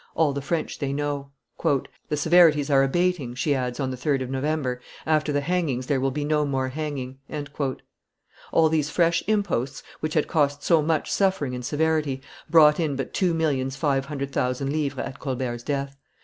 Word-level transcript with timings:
all 0.15 0.33
the 0.33 0.41
French 0.41 0.79
they 0.79 0.91
know...." 0.91 1.29
"The 2.09 2.17
severities 2.17 2.71
are 2.71 2.81
abating," 2.81 3.35
she 3.35 3.53
adds 3.53 3.79
on 3.79 3.91
the 3.91 3.95
3d 3.95 4.23
of 4.23 4.31
November: 4.31 4.81
"after 5.05 5.31
the 5.31 5.41
hangings 5.41 5.85
there 5.85 6.01
will 6.01 6.09
be 6.09 6.25
no 6.25 6.43
more 6.43 6.69
hanging." 6.69 7.19
All 8.51 8.67
these 8.67 8.89
fresh 8.89 9.21
imposts, 9.27 9.83
which 9.99 10.15
had 10.15 10.27
cost 10.27 10.63
so 10.63 10.81
much 10.81 11.11
suffering 11.11 11.53
and 11.53 11.63
severity, 11.63 12.19
brought 12.49 12.79
in 12.79 12.95
but 12.95 13.13
two 13.13 13.35
millions 13.35 13.75
five 13.75 14.05
hundred 14.05 14.31
thousand 14.31 14.71
livres 14.73 15.05
at 15.05 15.19
Colbert's 15.19 15.61
death. 15.61 15.95